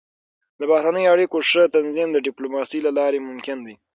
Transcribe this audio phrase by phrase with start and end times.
[0.59, 3.75] د بهرنیو اړیکو ښه تنظیم د ډيپلوماسۍ له لارې ممکن دی.